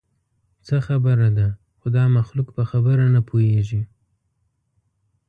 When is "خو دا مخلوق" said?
1.77-2.47